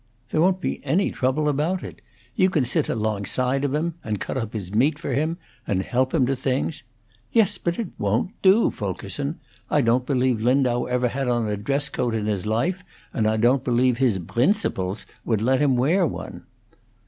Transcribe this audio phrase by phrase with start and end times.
[0.31, 2.01] There won't be any trouble about it.
[2.35, 6.11] You can sit alongside of him, and cut up his meat for him, and help
[6.11, 6.81] him to things"
[7.31, 9.39] "Yes, but it won't do, Fulkerson!
[9.69, 12.83] I don't believe Lindau ever had on a dress coat in his life,
[13.13, 16.45] and I don't believe his 'brincibles' would let him wear one."